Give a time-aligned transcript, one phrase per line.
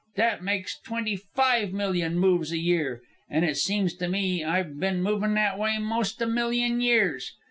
[0.15, 4.95] That makes twenty five million moves a year, an' it seems to me I've ben
[4.95, 7.33] a movin' that way 'most a million years.